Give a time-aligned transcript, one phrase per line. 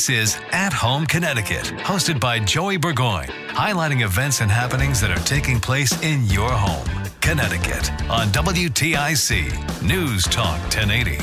[0.00, 5.22] This is At Home Connecticut, hosted by Joey Bourgoin, highlighting events and happenings that are
[5.26, 6.86] taking place in your home,
[7.20, 11.18] Connecticut, on WTIC News Talk 1080.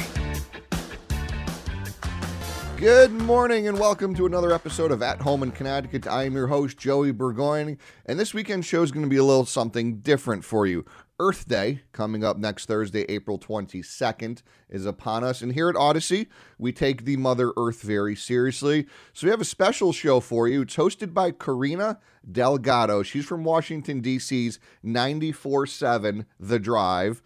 [2.78, 6.06] Good morning and welcome to another episode of At Home in Connecticut.
[6.06, 9.24] I am your host, Joey Bourgoin, and this weekend show is going to be a
[9.24, 10.86] little something different for you.
[11.20, 15.42] Earth Day, coming up next Thursday, April 22nd, is upon us.
[15.42, 16.28] And here at Audacy,
[16.60, 18.86] we take the Mother Earth very seriously.
[19.14, 20.62] So we have a special show for you.
[20.62, 22.00] It's hosted by Karina
[22.32, 23.02] Delgado.
[23.02, 27.24] She's from Washington, D.C.'s 94 7 The Drive.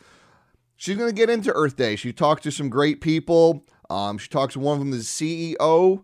[0.77, 1.95] She's going to get into Earth Day.
[1.95, 3.65] She talked to some great people.
[3.89, 6.03] Um, she talks to one of them, the CEO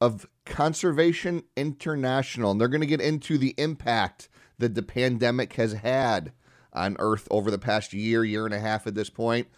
[0.00, 2.50] of Conservation International.
[2.50, 6.32] And they're going to get into the impact that the pandemic has had
[6.74, 9.48] on Earth over the past year, year and a half at this point.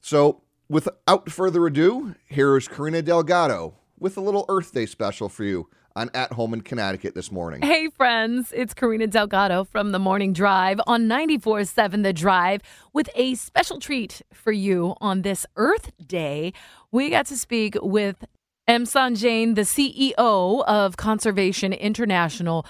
[0.00, 5.44] So, without further ado, here is Karina Delgado with a little Earth Day special for
[5.44, 7.62] you on At Home in Connecticut this morning.
[7.62, 12.60] Hey, friends, it's Karina Delgado from the Morning Drive on 94.7 The Drive
[12.92, 16.52] with a special treat for you on this Earth Day.
[16.92, 18.26] We got to speak with
[18.68, 18.84] M.
[18.84, 22.66] Sanjayan, the CEO of Conservation International,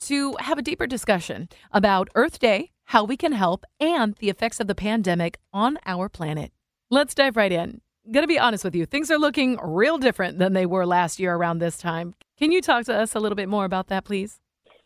[0.00, 4.60] to have a deeper discussion about Earth Day, how we can help, and the effects
[4.60, 6.52] of the pandemic on our planet.
[6.90, 7.80] Let's dive right in.
[8.10, 11.34] Gonna be honest with you, things are looking real different than they were last year
[11.34, 12.14] around this time.
[12.38, 14.40] Can you talk to us a little bit more about that, please?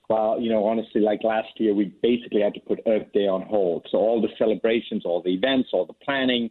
[0.09, 3.43] Well, you know, honestly, like last year, we basically had to put Earth Day on
[3.43, 3.87] hold.
[3.91, 6.51] So all the celebrations, all the events, all the planning,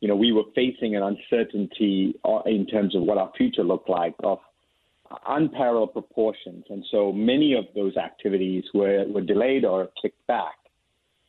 [0.00, 3.88] you know, we were facing an uncertainty uh, in terms of what our future looked
[3.88, 4.38] like of
[5.26, 6.64] unparalleled proportions.
[6.68, 10.56] And so many of those activities were, were delayed or kicked back.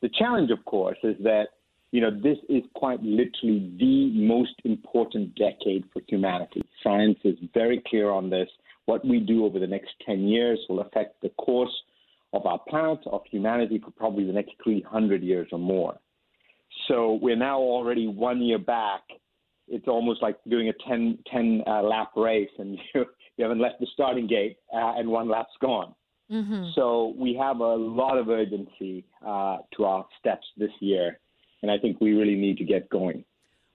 [0.01, 1.47] The challenge, of course, is that
[1.91, 6.61] you know this is quite literally the most important decade for humanity.
[6.83, 8.49] Science is very clear on this.
[8.85, 11.73] What we do over the next 10 years will affect the course
[12.33, 15.99] of our planet, of humanity, for probably the next 300 years or more.
[16.87, 19.01] So we're now already one year back.
[19.67, 23.05] It's almost like doing a 10, 10 uh, lap race, and you,
[23.37, 25.93] you haven't left the starting gate, uh, and one lap's gone.
[26.31, 26.69] Mm-hmm.
[26.75, 31.19] So we have a lot of urgency uh, to our steps this year,
[31.61, 33.23] and I think we really need to get going.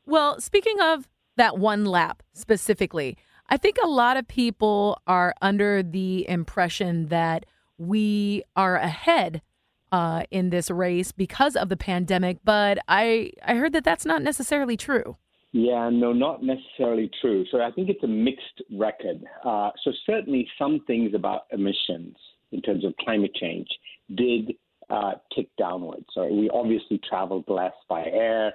[0.07, 3.17] Well, speaking of that one lap specifically,
[3.49, 7.45] I think a lot of people are under the impression that
[7.77, 9.43] we are ahead
[9.91, 14.23] uh, in this race because of the pandemic, but I I heard that that's not
[14.23, 15.17] necessarily true.
[15.53, 17.45] Yeah, no, not necessarily true.
[17.53, 19.25] So I think it's a mixed record.
[19.45, 22.17] Uh, so certainly some things about emissions
[22.55, 23.69] in terms of climate change
[24.15, 24.53] did
[24.91, 26.07] uh, tick downwards.
[26.15, 28.55] So we obviously traveled less by air,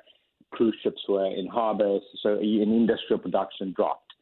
[0.51, 4.13] cruise ships were in harbors, so in industrial production dropped.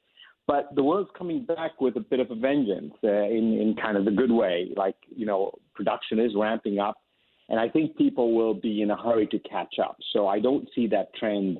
[0.47, 3.97] But the world's coming back with a bit of a vengeance uh, in, in kind
[3.97, 4.69] of the good way.
[4.75, 6.95] Like, you know, production is ramping up,
[7.49, 9.97] and I think people will be in a hurry to catch up.
[10.13, 11.59] So I don't see that trend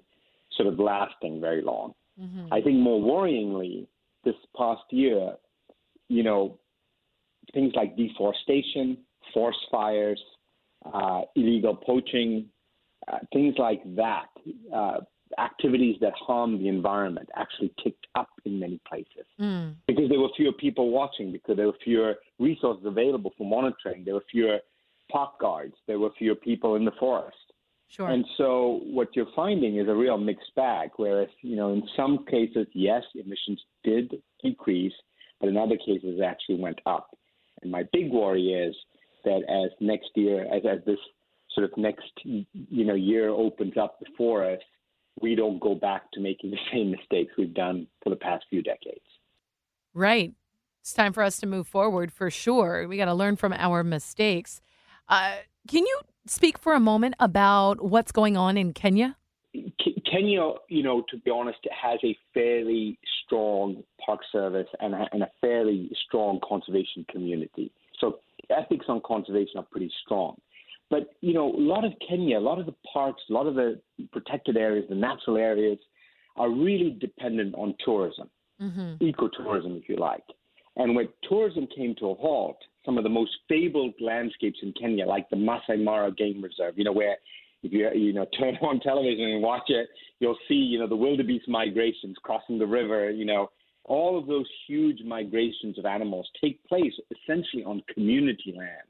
[0.56, 1.94] sort of lasting very long.
[2.20, 2.54] Mm-hmm.
[2.54, 3.88] I think more worryingly,
[4.24, 5.34] this past year,
[6.08, 6.58] you know,
[7.54, 8.98] things like deforestation,
[9.34, 10.22] forest fires,
[10.94, 12.46] uh, illegal poaching,
[13.12, 14.28] uh, things like that,
[14.74, 15.00] uh,
[15.40, 19.76] activities that harm the environment actually ticked up in many places mm.
[19.86, 24.14] because there were fewer people watching, because there were fewer resources available for monitoring, there
[24.14, 24.60] were fewer
[25.12, 27.38] park guards, there were fewer people in the forest.
[27.90, 28.10] Sure.
[28.10, 32.26] And so what you're finding is a real mixed bag, whereas, you know, in some
[32.26, 34.94] cases, yes, emissions did decrease,
[35.40, 37.17] but in other cases, it actually went up.
[37.62, 38.76] And my big worry is
[39.24, 41.00] that as next year, as, as this
[41.54, 42.46] sort of next you
[42.86, 44.60] know year opens up before us,
[45.22, 48.62] we don't go back to making the same mistakes we've done for the past few
[48.62, 49.06] decades.
[49.94, 50.34] Right.
[50.82, 52.88] It's time for us to move forward for sure.
[52.88, 54.62] We got to learn from our mistakes.
[55.10, 55.38] Uh,
[55.68, 59.18] can you speak for a moment about what's going on in Kenya?
[60.10, 65.24] Kenya, you know, to be honest, has a fairly strong park service and a, and
[65.24, 67.72] a fairly strong conservation community.
[68.00, 68.20] So
[68.50, 70.38] ethics on conservation are pretty strong.
[70.90, 73.56] But you know, a lot of Kenya, a lot of the parks, a lot of
[73.56, 73.80] the
[74.12, 75.80] protected areas, the natural areas,
[76.38, 78.30] are really dependent on tourism,
[78.62, 79.04] mm-hmm.
[79.04, 80.24] ecotourism, if you like.
[80.78, 85.06] And when tourism came to a halt, some of the most fabled landscapes in Kenya,
[85.06, 87.18] like the Masai Mara Game Reserve, you know, where
[87.68, 89.88] if you you know turn on television and watch it,
[90.20, 93.50] you'll see you know the wildebeest migrations crossing the river, you know,
[93.86, 98.88] all of those huge migrations of animals take place essentially on community land.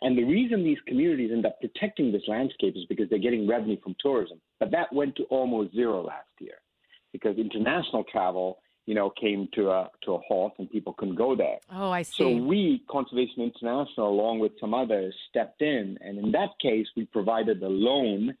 [0.00, 3.78] And the reason these communities end up protecting this landscape is because they're getting revenue
[3.82, 4.40] from tourism.
[4.60, 6.56] But that went to almost zero last year
[7.12, 11.34] because international travel, you know, came to a to a halt and people couldn't go
[11.34, 11.58] there.
[11.72, 12.12] Oh, I see.
[12.18, 17.06] So we, Conservation International, along with some others, stepped in, and in that case, we
[17.06, 18.34] provided a loan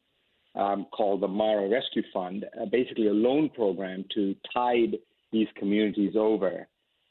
[0.54, 4.98] um, called the Mara Rescue Fund, uh, basically a loan program to tide
[5.32, 6.68] these communities over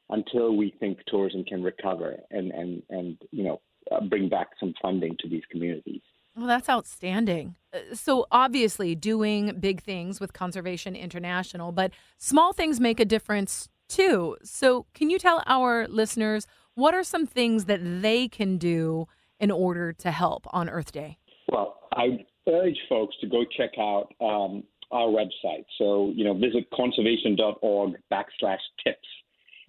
[0.09, 4.73] until we think tourism can recover and and and you know uh, bring back some
[4.81, 6.01] funding to these communities.
[6.35, 7.55] Well, that's outstanding.
[7.73, 13.69] Uh, so, obviously, doing big things with Conservation International, but small things make a difference
[13.87, 14.37] too.
[14.43, 19.07] So, can you tell our listeners what are some things that they can do
[19.39, 21.17] in order to help on Earth Day?
[21.51, 25.65] Well, I urge folks to go check out um, our website.
[25.77, 29.07] So, you know, visit conservation.org backslash tips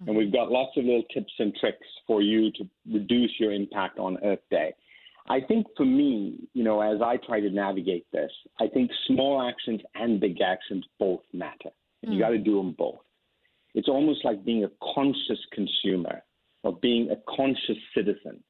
[0.07, 3.99] and we've got lots of little tips and tricks for you to reduce your impact
[3.99, 4.73] on Earth Day.
[5.27, 9.41] I think for me, you know, as I try to navigate this, I think small
[9.41, 11.71] actions and big actions both matter.
[12.05, 12.13] Mm.
[12.13, 12.99] you got to do them both.
[13.73, 16.21] It's almost like being a conscious consumer
[16.63, 18.43] or being a conscious citizen.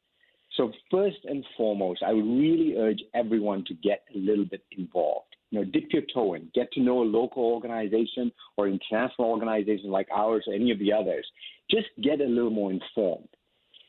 [0.57, 5.35] So, first and foremost, I would really urge everyone to get a little bit involved
[5.55, 9.89] you know, dip your toe in, get to know a local organization or international organization
[9.89, 11.25] like ours or any of the others.
[11.69, 13.29] Just get a little more informed.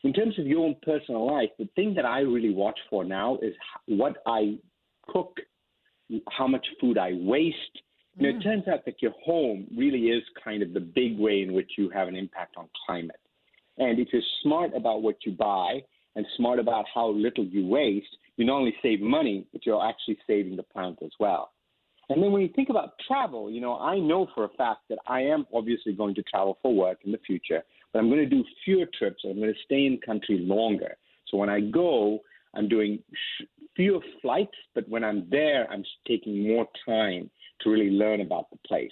[0.03, 3.37] In terms of your own personal life, the thing that I really watch for now
[3.41, 3.53] is
[3.87, 4.57] what I
[5.07, 5.37] cook,
[6.29, 7.55] how much food I waste.
[8.19, 8.21] Mm.
[8.21, 8.43] You know, it mm.
[8.43, 11.89] turns out that your home really is kind of the big way in which you
[11.89, 13.19] have an impact on climate.
[13.77, 15.81] And if you're smart about what you buy
[16.15, 18.07] and smart about how little you waste,
[18.37, 21.51] you not only save money, but you're actually saving the planet as well.
[22.09, 24.97] And then when you think about travel, you know, I know for a fact that
[25.07, 28.35] I am obviously going to travel for work in the future, but I'm going to
[28.35, 29.23] do fewer trips.
[29.23, 30.97] I'm going to stay in country longer.
[31.29, 32.19] So when I go,
[32.53, 32.99] I'm doing
[33.75, 37.29] fewer flights, but when I'm there, I'm taking more time
[37.61, 38.91] to really learn about the place.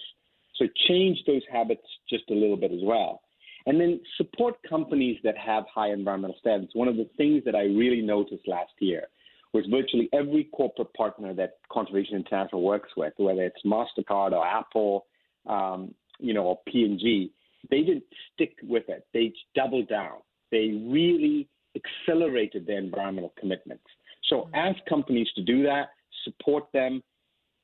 [0.56, 3.22] So change those habits just a little bit as well.
[3.66, 6.72] And then support companies that have high environmental standards.
[6.74, 9.08] One of the things that I really noticed last year
[9.52, 15.06] was virtually every corporate partner that Conservation International works with, whether it's Mastercard or Apple,
[15.46, 17.32] um, you know, or P&G,
[17.70, 19.06] they didn't stick with it.
[19.12, 20.18] They doubled down.
[20.50, 23.84] They really accelerated their environmental commitments.
[24.28, 24.54] So mm-hmm.
[24.54, 25.90] ask companies to do that,
[26.24, 27.02] support them,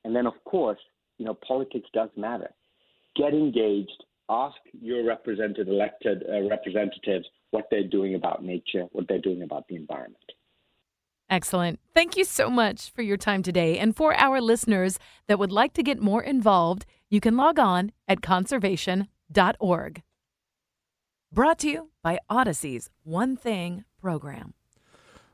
[0.04, 0.78] and then of course,
[1.18, 2.50] you know, politics does matter.
[3.16, 4.04] Get engaged.
[4.28, 9.66] Ask your represented elected uh, representatives what they're doing about nature, what they're doing about
[9.68, 10.16] the environment.
[11.28, 11.80] Excellent.
[11.94, 13.78] Thank you so much for your time today.
[13.78, 14.98] And for our listeners
[15.28, 18.20] that would like to get more involved, you can log on at
[19.32, 20.02] conservation.org.
[21.32, 24.54] Brought to you by Audacy's One Thing program.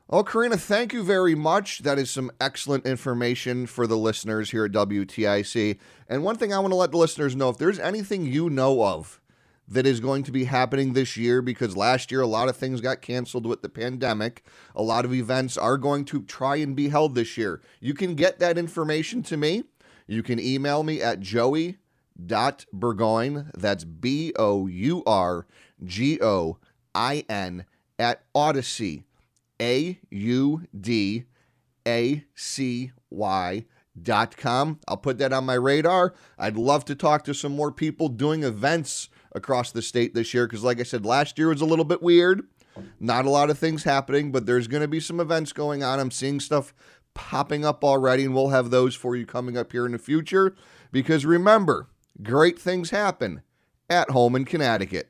[0.07, 1.79] Well, Karina, thank you very much.
[1.79, 5.77] That is some excellent information for the listeners here at WTIC.
[6.07, 8.83] And one thing I want to let the listeners know if there's anything you know
[8.83, 9.21] of
[9.67, 12.81] that is going to be happening this year because last year a lot of things
[12.81, 14.43] got canceled with the pandemic.
[14.75, 17.61] A lot of events are going to try and be held this year.
[17.79, 19.65] You can get that information to me.
[20.07, 21.19] You can email me at
[22.25, 25.45] joey.bourgoin, that's B O U R
[25.83, 26.57] G O
[26.93, 27.65] I N,
[27.97, 29.03] at Audacy,
[29.61, 31.25] A U D
[31.87, 33.65] A C Y
[34.01, 34.79] dot com.
[34.87, 36.13] I'll put that on my radar.
[36.37, 40.47] I'd love to talk to some more people doing events across the state this year
[40.47, 42.47] because, like I said, last year was a little bit weird.
[42.99, 45.99] Not a lot of things happening, but there's going to be some events going on.
[45.99, 46.73] I'm seeing stuff
[47.13, 50.55] popping up already, and we'll have those for you coming up here in the future.
[50.91, 51.87] Because remember,
[52.21, 53.43] Great things happen
[53.89, 55.09] at home in Connecticut.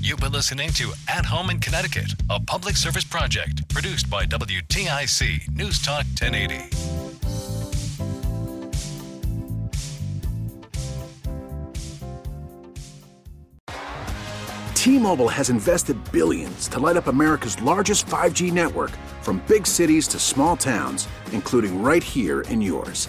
[0.00, 5.48] You've been listening to At Home in Connecticut, a public service project produced by WTIC
[5.54, 6.70] News Talk 1080.
[14.74, 18.90] T-Mobile has invested billions to light up America's largest 5G network
[19.22, 23.08] from big cities to small towns, including right here in yours.